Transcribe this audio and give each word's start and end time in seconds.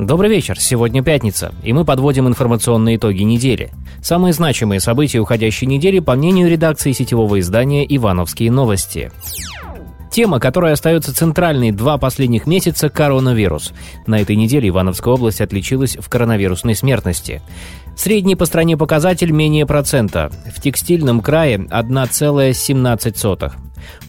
Добрый 0.00 0.30
вечер, 0.30 0.58
сегодня 0.58 1.02
пятница, 1.02 1.52
и 1.62 1.74
мы 1.74 1.84
подводим 1.84 2.26
информационные 2.26 2.96
итоги 2.96 3.22
недели. 3.22 3.70
Самые 4.00 4.32
значимые 4.32 4.80
события 4.80 5.18
уходящей 5.18 5.66
недели 5.66 5.98
по 5.98 6.14
мнению 6.14 6.48
редакции 6.48 6.92
сетевого 6.92 7.38
издания 7.38 7.84
«Ивановские 7.84 8.50
новости». 8.50 9.12
Тема, 10.10 10.40
которая 10.40 10.72
остается 10.72 11.14
центральной 11.14 11.70
два 11.70 11.98
последних 11.98 12.46
месяца– 12.46 12.88
коронавирус. 12.90 13.74
На 14.06 14.18
этой 14.18 14.36
неделе 14.36 14.70
Ивановская 14.70 15.12
область 15.12 15.42
отличилась 15.42 15.98
в 16.00 16.08
коронавирусной 16.08 16.74
смертности. 16.74 17.42
Средний 17.94 18.36
по 18.36 18.46
стране 18.46 18.78
показатель 18.78 19.32
менее 19.32 19.66
процента. 19.66 20.30
В 20.56 20.62
текстильном 20.62 21.20
крае 21.20 21.58
1,17. 21.58 23.52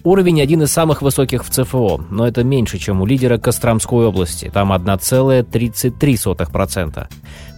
Уровень 0.04 0.42
один 0.42 0.64
из 0.64 0.72
самых 0.72 1.02
высоких 1.02 1.46
в 1.46 1.50
ЦФО, 1.50 2.04
но 2.10 2.28
это 2.28 2.44
меньше, 2.44 2.78
чем 2.78 3.02
у 3.02 3.06
лидера 3.06 3.38
Костромской 3.38 4.06
области, 4.06 4.52
там 4.54 4.74
1,33%. 4.74 7.08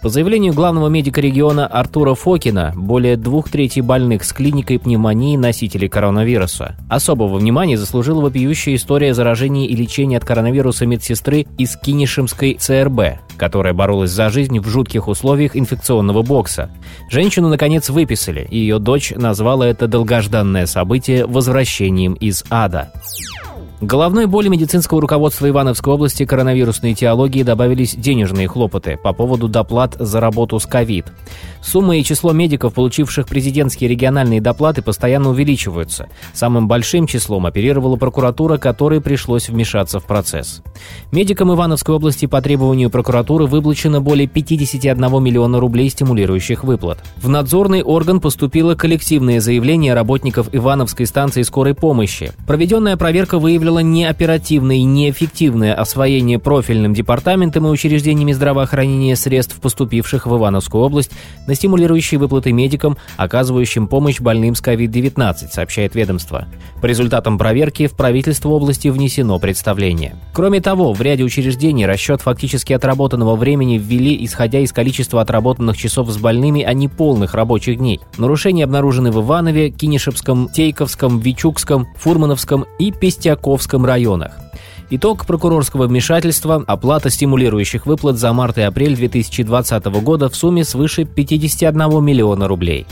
По 0.03 0.09
заявлению 0.09 0.51
главного 0.51 0.89
медика 0.89 1.21
региона 1.21 1.65
Артура 1.65 2.13
Фокина, 2.13 2.73
более 2.75 3.15
двух 3.15 3.49
третей 3.49 3.79
больных 3.79 4.25
с 4.25 4.33
клиникой 4.33 4.77
пневмонии 4.77 5.37
носителей 5.37 5.87
коронавируса. 5.87 6.75
Особого 6.89 7.37
внимания 7.37 7.77
заслужила 7.77 8.19
вопиющая 8.19 8.75
история 8.75 9.13
заражения 9.13 9.65
и 9.65 9.73
лечения 9.73 10.17
от 10.17 10.25
коронавируса 10.25 10.85
медсестры 10.85 11.45
из 11.57 11.77
Кинишемской 11.77 12.55
ЦРБ, 12.55 13.21
которая 13.37 13.73
боролась 13.73 14.11
за 14.11 14.29
жизнь 14.29 14.59
в 14.59 14.67
жутких 14.67 15.07
условиях 15.07 15.55
инфекционного 15.55 16.21
бокса. 16.21 16.69
Женщину, 17.09 17.47
наконец, 17.47 17.89
выписали, 17.89 18.45
и 18.51 18.57
ее 18.57 18.79
дочь 18.79 19.13
назвала 19.15 19.65
это 19.65 19.87
долгожданное 19.87 20.65
событие 20.65 21.25
возвращением 21.25 22.15
из 22.15 22.43
ада. 22.49 22.91
Головной 23.85 24.27
боли 24.27 24.47
медицинского 24.47 25.01
руководства 25.01 25.49
Ивановской 25.49 25.93
области 25.93 26.25
коронавирусной 26.25 26.93
этиологии 26.93 27.43
добавились 27.43 27.95
денежные 27.95 28.47
хлопоты 28.47 28.97
по 28.97 29.13
поводу 29.13 29.47
доплат 29.47 29.95
за 29.99 30.19
работу 30.19 30.59
с 30.59 30.65
ковид. 30.65 31.05
Сумма 31.61 31.97
и 31.97 32.03
число 32.03 32.33
медиков, 32.33 32.73
получивших 32.73 33.27
президентские 33.27 33.89
региональные 33.89 34.41
доплаты, 34.41 34.81
постоянно 34.81 35.29
увеличиваются. 35.29 36.07
Самым 36.33 36.67
большим 36.67 37.07
числом 37.07 37.45
оперировала 37.45 37.95
прокуратура, 37.95 38.57
которой 38.57 39.01
пришлось 39.01 39.49
вмешаться 39.49 39.99
в 39.99 40.05
процесс. 40.05 40.61
Медикам 41.11 41.53
Ивановской 41.53 41.95
области 41.95 42.25
по 42.25 42.41
требованию 42.41 42.89
прокуратуры 42.89 43.45
выплачено 43.45 44.01
более 44.01 44.27
51 44.27 45.23
миллиона 45.23 45.59
рублей 45.59 45.89
стимулирующих 45.89 46.63
выплат. 46.63 46.99
В 47.17 47.29
надзорный 47.29 47.81
орган 47.81 48.19
поступило 48.19 48.75
коллективное 48.75 49.39
заявление 49.39 49.93
работников 49.93 50.49
Ивановской 50.51 51.05
станции 51.05 51.43
скорой 51.43 51.73
помощи. 51.73 52.31
Проведенная 52.45 52.97
проверка 52.97 53.39
выявила 53.39 53.72
неоперативное 53.79 54.77
и 54.77 54.83
неэффективное 54.83 55.73
освоение 55.73 56.39
профильным 56.39 56.93
департаментом 56.93 57.67
и 57.67 57.69
учреждениями 57.69 58.31
здравоохранения 58.31 59.15
средств, 59.15 59.59
поступивших 59.59 60.27
в 60.27 60.37
Ивановскую 60.37 60.83
область 60.83 61.11
на 61.47 61.55
стимулирующие 61.55 62.19
выплаты 62.19 62.51
медикам, 62.51 62.97
оказывающим 63.17 63.87
помощь 63.87 64.19
больным 64.19 64.55
с 64.55 64.61
COVID-19, 64.61 65.51
сообщает 65.51 65.95
ведомство. 65.95 66.47
По 66.81 66.85
результатам 66.85 67.37
проверки 67.37 67.87
в 67.87 67.93
правительство 67.93 68.49
области 68.49 68.89
внесено 68.89 69.39
представление. 69.39 70.15
Кроме 70.33 70.61
того, 70.61 70.93
в 70.93 71.01
ряде 71.01 71.23
учреждений 71.23 71.85
расчет 71.85 72.21
фактически 72.21 72.73
отработанного 72.73 73.35
времени 73.35 73.77
ввели, 73.77 74.23
исходя 74.25 74.59
из 74.59 74.71
количества 74.71 75.21
отработанных 75.21 75.77
часов 75.77 76.09
с 76.09 76.17
больными, 76.17 76.61
а 76.61 76.73
не 76.73 76.87
полных 76.87 77.33
рабочих 77.33 77.77
дней. 77.77 77.99
Нарушения 78.17 78.65
обнаружены 78.65 79.11
в 79.11 79.21
Иванове, 79.21 79.69
Кинешевском, 79.69 80.49
Тейковском, 80.49 81.19
Вичукском, 81.19 81.87
Фурмановском 81.97 82.65
и 82.79 82.91
Пестяковском 82.91 83.62
районах. 83.85 84.33
Итог 84.89 85.25
прокурорского 85.25 85.87
вмешательства– 85.87 86.63
оплата 86.67 87.09
стимулирующих 87.09 87.85
выплат 87.85 88.17
за 88.17 88.31
март 88.33 88.57
и 88.57 88.61
апрель 88.61 88.95
2020 88.95 89.85
года 89.85 90.29
в 90.29 90.35
сумме 90.35 90.63
свыше 90.63 91.05
51 91.05 92.03
миллиона 92.03 92.47
рублей. 92.47 92.85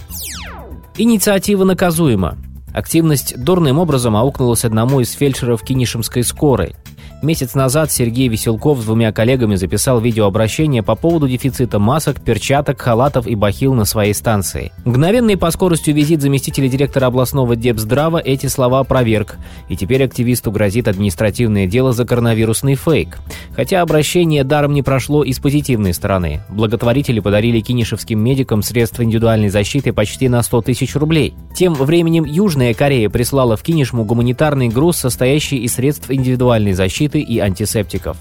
Инициатива 0.97 1.63
наказуема. 1.63 2.37
Активность 2.73 3.37
дурным 3.37 3.79
образом 3.79 4.15
аукнулась 4.15 4.65
одному 4.65 5.01
из 5.01 5.11
фельдшеров 5.11 5.61
Кинишемской 5.61 6.23
скорой. 6.23 6.75
Месяц 7.21 7.53
назад 7.53 7.91
Сергей 7.91 8.27
Веселков 8.29 8.79
с 8.79 8.85
двумя 8.85 9.11
коллегами 9.11 9.53
записал 9.53 9.99
видеообращение 9.99 10.81
по 10.81 10.95
поводу 10.95 11.27
дефицита 11.27 11.77
масок, 11.77 12.19
перчаток, 12.19 12.81
халатов 12.81 13.27
и 13.27 13.35
бахил 13.35 13.75
на 13.75 13.85
своей 13.85 14.15
станции. 14.15 14.71
Мгновенный 14.85 15.37
по 15.37 15.51
скоростью 15.51 15.93
визит 15.93 16.21
заместителя 16.21 16.67
директора 16.67 17.05
областного 17.05 17.55
Депздрава 17.55 18.17
эти 18.17 18.47
слова 18.47 18.83
проверк, 18.83 19.37
и 19.69 19.77
теперь 19.77 20.03
активисту 20.03 20.51
грозит 20.51 20.87
административное 20.87 21.67
дело 21.67 21.93
за 21.93 22.05
коронавирусный 22.05 22.73
фейк. 22.73 23.19
Хотя 23.55 23.81
обращение 23.81 24.43
даром 24.43 24.73
не 24.73 24.81
прошло 24.81 25.23
и 25.23 25.31
с 25.31 25.37
позитивной 25.37 25.93
стороны. 25.93 26.41
Благотворители 26.49 27.19
подарили 27.19 27.59
кинишевским 27.59 28.19
медикам 28.19 28.63
средства 28.63 29.03
индивидуальной 29.03 29.49
защиты 29.49 29.93
почти 29.93 30.27
на 30.27 30.41
100 30.41 30.61
тысяч 30.63 30.95
рублей. 30.95 31.35
Тем 31.55 31.75
временем 31.75 32.25
Южная 32.25 32.73
Корея 32.73 33.09
прислала 33.09 33.57
в 33.57 33.61
Кинишму 33.61 34.05
гуманитарный 34.05 34.69
груз, 34.69 34.97
состоящий 34.97 35.57
из 35.57 35.75
средств 35.75 36.09
индивидуальной 36.09 36.73
защиты 36.73 37.10
защиты 37.11 37.21
и 37.21 37.39
антисептиков. 37.39 38.17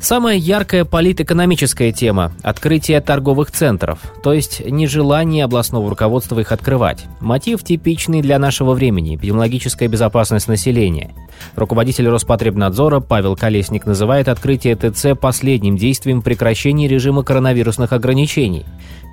Самая 0.00 0.36
яркая 0.36 0.84
политэкономическая 0.84 1.90
тема– 1.90 2.30
открытие 2.44 3.00
торговых 3.00 3.50
центров, 3.50 3.98
то 4.22 4.32
есть 4.32 4.64
нежелание 4.64 5.44
областного 5.44 5.90
руководства 5.90 6.38
их 6.38 6.52
открывать. 6.52 7.04
Мотив 7.20 7.64
типичный 7.64 8.22
для 8.22 8.38
нашего 8.38 8.74
времени– 8.74 9.16
эпидемиологическая 9.16 9.88
безопасность 9.88 10.46
населения. 10.46 11.10
Руководитель 11.56 12.08
Роспотребнадзора 12.08 13.00
Павел 13.00 13.34
Колесник 13.34 13.86
называет 13.86 14.28
открытие 14.28 14.76
ТЦ 14.76 15.18
последним 15.20 15.76
действием 15.76 16.22
прекращения 16.22 16.86
режима 16.86 17.24
коронавирусных 17.24 17.92
ограничений. 17.92 18.66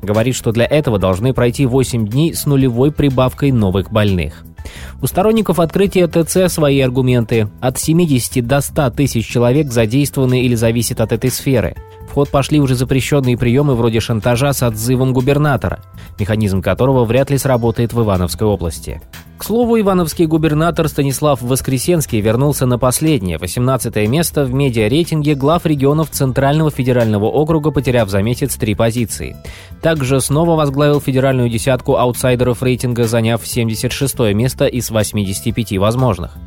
Говорит, 0.04 0.36
что 0.36 0.52
для 0.52 0.66
этого 0.66 1.00
должны 1.00 1.34
пройти 1.34 1.66
8 1.66 2.08
дней 2.08 2.36
с 2.36 2.46
нулевой 2.46 2.92
прибавкой 2.92 3.52
новых 3.52 3.92
больных. 3.92 4.46
У 5.02 5.08
сторонников 5.08 5.60
открытия 5.60 6.08
ТЦ 6.08 6.52
свои 6.52 6.80
аргументы. 6.80 7.50
От 7.62 7.78
70 7.78 8.46
до 8.46 8.62
100 8.62 8.92
тысяч 8.92 9.28
человек 9.28 9.72
задействованы 9.72 10.42
или 10.42 10.56
зависят 10.56 11.02
от 11.02 11.12
этой 11.12 11.32
сферы. 11.32 11.76
В 12.10 12.14
ход 12.14 12.30
пошли 12.30 12.60
уже 12.60 12.76
запрещенные 12.76 13.38
приемы 13.38 13.76
вроде 13.76 14.00
шантажа 14.00 14.54
с 14.54 14.64
отзывом 14.64 15.14
губернатора, 15.14 15.80
механизм 16.20 16.62
которого 16.62 17.04
вряд 17.04 17.30
ли 17.30 17.38
сработает 17.38 17.94
в 17.94 18.02
Ивановской 18.02 18.48
области. 18.48 19.02
К 19.38 19.44
слову, 19.44 19.80
ивановский 19.80 20.28
губернатор 20.28 20.88
Станислав 20.88 21.42
Воскресенский 21.42 22.22
вернулся 22.22 22.66
на 22.66 22.80
последнее, 22.80 23.38
18 23.38 24.08
место 24.08 24.46
в 24.46 24.54
медиарейтинге 24.54 25.36
глав 25.36 25.66
регионов 25.66 26.10
Центрального 26.10 26.72
федерального 26.72 27.26
округа, 27.26 27.72
потеряв 27.72 28.10
за 28.10 28.22
месяц 28.22 28.56
три 28.56 28.76
позиции. 28.76 29.36
Также 29.82 30.22
снова 30.22 30.56
возглавил 30.56 31.02
федеральную 31.02 31.50
десятку 31.50 31.98
аутсайдеров 31.98 32.64
рейтинга, 32.64 33.08
заняв 33.08 33.46
76 33.46 34.20
место 34.34 34.68
из 34.68 34.90
85 34.90 35.80
возможных. 35.80 36.38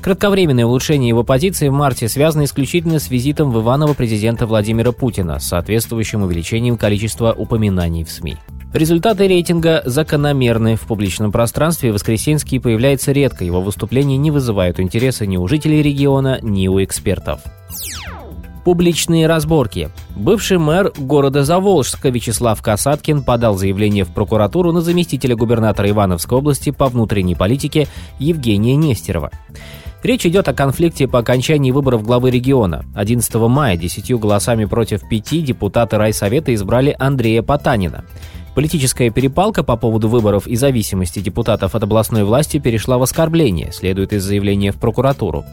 Кратковременное 0.00 0.64
улучшение 0.64 1.10
его 1.10 1.24
позиции 1.24 1.68
в 1.68 1.72
марте 1.72 2.08
связано 2.08 2.44
исключительно 2.44 2.98
с 2.98 3.10
визитом 3.10 3.52
в 3.52 3.60
Иваново 3.60 3.92
президента 3.92 4.46
Владимира 4.46 4.92
Путина 4.92 5.38
с 5.38 5.48
соответствующим 5.48 6.22
увеличением 6.22 6.78
количества 6.78 7.32
упоминаний 7.32 8.04
в 8.04 8.10
СМИ. 8.10 8.38
Результаты 8.72 9.28
рейтинга 9.28 9.82
закономерны. 9.84 10.76
В 10.76 10.82
публичном 10.82 11.30
пространстве 11.30 11.92
Воскресенский 11.92 12.58
появляется 12.58 13.12
редко, 13.12 13.44
его 13.44 13.60
выступления 13.60 14.16
не 14.16 14.30
вызывают 14.30 14.80
интереса 14.80 15.26
ни 15.26 15.36
у 15.36 15.46
жителей 15.46 15.82
региона, 15.82 16.38
ни 16.40 16.68
у 16.68 16.82
экспертов. 16.82 17.40
Публичные 18.64 19.26
разборки. 19.26 19.90
Бывший 20.16 20.56
мэр 20.56 20.92
города 20.96 21.44
Заволжска 21.44 22.08
Вячеслав 22.08 22.62
Касаткин 22.62 23.24
подал 23.24 23.58
заявление 23.58 24.04
в 24.04 24.14
прокуратуру 24.14 24.72
на 24.72 24.80
заместителя 24.80 25.36
губернатора 25.36 25.90
Ивановской 25.90 26.38
области 26.38 26.70
по 26.70 26.86
внутренней 26.86 27.34
политике 27.34 27.88
Евгения 28.18 28.76
Нестерова. 28.76 29.32
Речь 30.02 30.24
идет 30.24 30.48
о 30.48 30.54
конфликте 30.54 31.06
по 31.06 31.18
окончании 31.18 31.72
выборов 31.72 32.04
главы 32.04 32.30
региона. 32.30 32.84
11 32.94 33.34
мая 33.34 33.76
десятью 33.76 34.18
голосами 34.18 34.64
против 34.64 35.06
пяти 35.08 35.42
депутаты 35.42 35.98
райсовета 35.98 36.54
избрали 36.54 36.96
Андрея 36.98 37.42
Потанина. 37.42 38.04
Политическая 38.54 39.10
перепалка 39.10 39.62
по 39.62 39.76
поводу 39.76 40.08
выборов 40.08 40.46
и 40.46 40.56
зависимости 40.56 41.20
депутатов 41.20 41.74
от 41.74 41.82
областной 41.82 42.24
власти 42.24 42.58
перешла 42.58 42.98
в 42.98 43.02
оскорбление, 43.02 43.72
следует 43.72 44.12
из 44.12 44.22
заявления 44.22 44.72
в 44.72 44.76
прокуратуру. 44.76 45.44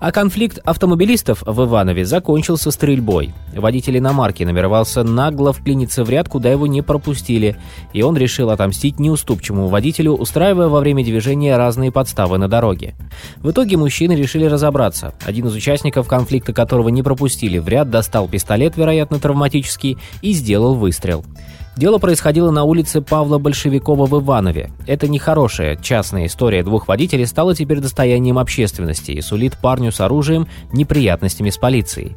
А 0.00 0.12
конфликт 0.12 0.58
автомобилистов 0.64 1.42
в 1.44 1.64
Иванове 1.64 2.06
закончился 2.06 2.70
стрельбой. 2.70 3.34
Водитель 3.54 3.98
иномарки 3.98 4.42
намеревался 4.42 5.04
нагло 5.04 5.52
вклиниться 5.52 6.04
в 6.04 6.10
ряд, 6.10 6.26
куда 6.26 6.50
его 6.50 6.66
не 6.66 6.80
пропустили, 6.80 7.58
и 7.92 8.00
он 8.00 8.16
решил 8.16 8.48
отомстить 8.48 8.98
неуступчивому 8.98 9.68
водителю, 9.68 10.14
устраивая 10.14 10.68
во 10.68 10.80
время 10.80 11.04
движения 11.04 11.54
разные 11.58 11.92
подставы 11.92 12.38
на 12.38 12.48
дороге. 12.48 12.94
В 13.36 13.50
итоге 13.50 13.76
мужчины 13.76 14.12
решили 14.12 14.46
разобраться. 14.46 15.12
Один 15.22 15.48
из 15.48 15.54
участников 15.54 16.08
конфликта, 16.08 16.54
которого 16.54 16.88
не 16.88 17.02
пропустили 17.02 17.58
в 17.58 17.68
ряд, 17.68 17.90
достал 17.90 18.26
пистолет, 18.26 18.78
вероятно, 18.78 19.18
травматический, 19.18 19.98
и 20.22 20.32
сделал 20.32 20.74
выстрел. 20.76 21.26
Дело 21.80 21.96
происходило 21.96 22.50
на 22.50 22.64
улице 22.64 23.00
Павла 23.00 23.38
Большевикова 23.38 24.04
в 24.04 24.22
Иванове. 24.22 24.70
Это 24.86 25.08
нехорошая 25.08 25.76
частная 25.76 26.26
история 26.26 26.62
двух 26.62 26.88
водителей 26.88 27.26
стала 27.26 27.54
теперь 27.54 27.80
достоянием 27.80 28.38
общественности 28.38 29.12
и 29.12 29.22
сулит 29.22 29.56
парню 29.56 29.90
с 29.90 29.98
оружием 30.02 30.46
неприятностями 30.74 31.48
с 31.48 31.56
полицией. 31.56 32.16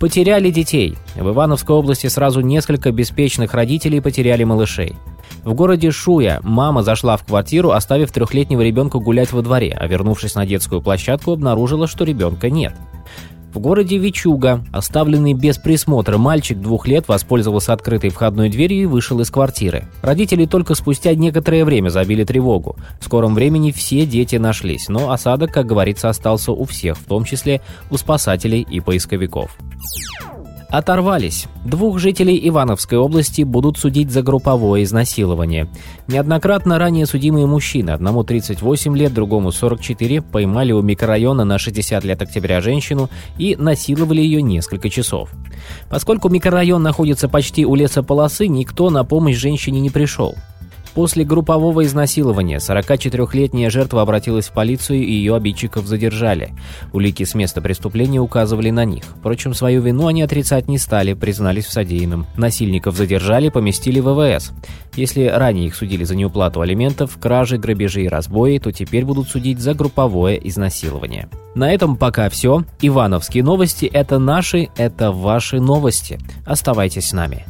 Потеряли 0.00 0.50
детей. 0.50 0.98
В 1.14 1.28
Ивановской 1.28 1.76
области 1.76 2.08
сразу 2.08 2.40
несколько 2.40 2.90
беспечных 2.90 3.54
родителей 3.54 4.00
потеряли 4.00 4.42
малышей. 4.42 4.96
В 5.44 5.54
городе 5.54 5.92
Шуя 5.92 6.40
мама 6.42 6.82
зашла 6.82 7.16
в 7.16 7.24
квартиру, 7.24 7.70
оставив 7.70 8.10
трехлетнего 8.10 8.62
ребенка 8.62 8.98
гулять 8.98 9.30
во 9.30 9.42
дворе, 9.42 9.76
а 9.78 9.86
вернувшись 9.86 10.34
на 10.34 10.44
детскую 10.44 10.82
площадку, 10.82 11.30
обнаружила, 11.30 11.86
что 11.86 12.02
ребенка 12.02 12.50
нет. 12.50 12.74
В 13.52 13.60
городе 13.60 13.96
Вичуга, 13.96 14.62
оставленный 14.72 15.32
без 15.32 15.56
присмотра 15.56 16.18
мальчик 16.18 16.58
двух 16.58 16.86
лет 16.86 17.08
воспользовался 17.08 17.72
открытой 17.72 18.10
входной 18.10 18.50
дверью 18.50 18.82
и 18.82 18.86
вышел 18.86 19.20
из 19.20 19.30
квартиры. 19.30 19.88
Родители 20.02 20.44
только 20.44 20.74
спустя 20.74 21.14
некоторое 21.14 21.64
время 21.64 21.88
забили 21.88 22.24
тревогу. 22.24 22.76
В 23.00 23.04
скором 23.06 23.34
времени 23.34 23.72
все 23.72 24.04
дети 24.04 24.36
нашлись, 24.36 24.88
но 24.88 25.10
осадок, 25.12 25.52
как 25.52 25.66
говорится, 25.66 26.10
остался 26.10 26.52
у 26.52 26.64
всех, 26.64 26.98
в 26.98 27.04
том 27.04 27.24
числе 27.24 27.62
у 27.90 27.96
спасателей 27.96 28.60
и 28.60 28.80
поисковиков. 28.80 29.56
Оторвались. 30.70 31.46
Двух 31.64 31.98
жителей 31.98 32.46
Ивановской 32.46 32.98
области 32.98 33.40
будут 33.40 33.78
судить 33.78 34.10
за 34.10 34.22
групповое 34.22 34.84
изнасилование. 34.84 35.66
Неоднократно 36.08 36.78
ранее 36.78 37.06
судимые 37.06 37.46
мужчины, 37.46 37.90
одному 37.90 38.22
38 38.22 38.94
лет, 38.94 39.14
другому 39.14 39.50
44, 39.50 40.20
поймали 40.20 40.72
у 40.72 40.82
микрорайона 40.82 41.44
на 41.44 41.58
60 41.58 42.04
лет 42.04 42.20
октября 42.20 42.60
женщину 42.60 43.08
и 43.38 43.56
насиловали 43.56 44.20
ее 44.20 44.42
несколько 44.42 44.90
часов. 44.90 45.30
Поскольку 45.88 46.28
микрорайон 46.28 46.82
находится 46.82 47.30
почти 47.30 47.64
у 47.64 47.74
лесополосы, 47.74 48.46
никто 48.46 48.90
на 48.90 49.04
помощь 49.04 49.36
женщине 49.36 49.80
не 49.80 49.88
пришел. 49.88 50.34
После 50.94 51.24
группового 51.24 51.84
изнасилования 51.84 52.58
44-летняя 52.58 53.70
жертва 53.70 54.02
обратилась 54.02 54.48
в 54.48 54.52
полицию 54.52 54.98
и 54.98 55.12
ее 55.12 55.34
обидчиков 55.36 55.86
задержали. 55.86 56.54
Улики 56.92 57.24
с 57.24 57.34
места 57.34 57.60
преступления 57.60 58.20
указывали 58.20 58.70
на 58.70 58.84
них. 58.84 59.04
Впрочем, 59.18 59.54
свою 59.54 59.80
вину 59.82 60.06
они 60.06 60.22
отрицать 60.22 60.68
не 60.68 60.78
стали, 60.78 61.14
признались 61.14 61.66
в 61.66 61.72
содеянном. 61.72 62.26
Насильников 62.36 62.96
задержали, 62.96 63.48
поместили 63.48 64.00
в 64.00 64.14
ВВС. 64.14 64.52
Если 64.96 65.26
ранее 65.26 65.66
их 65.66 65.76
судили 65.76 66.04
за 66.04 66.16
неуплату 66.16 66.60
алиментов, 66.60 67.18
кражи, 67.20 67.58
грабежи 67.58 68.02
и 68.02 68.08
разбои, 68.08 68.58
то 68.58 68.72
теперь 68.72 69.04
будут 69.04 69.28
судить 69.28 69.60
за 69.60 69.74
групповое 69.74 70.40
изнасилование. 70.48 71.28
На 71.54 71.72
этом 71.72 71.96
пока 71.96 72.28
все. 72.28 72.64
Ивановские 72.80 73.44
новости– 73.44 73.86
это 73.92 74.18
наши, 74.18 74.68
это 74.76 75.12
ваши 75.12 75.60
новости. 75.60 76.18
Оставайтесь 76.44 77.08
с 77.08 77.12
нами. 77.12 77.44